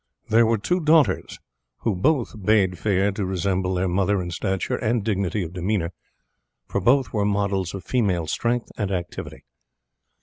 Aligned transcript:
There 0.29 0.47
were 0.47 0.57
two 0.57 0.79
daughters, 0.79 1.37
who 1.81 1.95
both 1.95 2.33
bade 2.43 2.79
fair 2.79 3.11
to 3.11 3.23
resemble 3.23 3.75
their 3.75 3.87
mother 3.87 4.19
in 4.19 4.31
stature 4.31 4.77
and 4.77 5.03
dignity 5.03 5.43
of 5.43 5.53
demeanour, 5.53 5.91
for 6.65 6.81
both 6.81 7.13
were 7.13 7.23
models 7.23 7.75
of 7.75 7.83
female 7.83 8.25
strength 8.25 8.71
and 8.79 8.89
activity. 8.89 9.43